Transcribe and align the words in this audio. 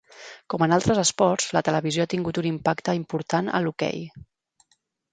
Com 0.53 0.63
en 0.67 0.71
altres 0.77 1.01
esports, 1.01 1.51
la 1.59 1.63
televisió 1.69 2.07
ha 2.07 2.13
tingut 2.15 2.41
un 2.45 2.49
impacte 2.55 2.99
important 3.03 3.55
al 3.61 3.73
hoquei. 3.75 4.05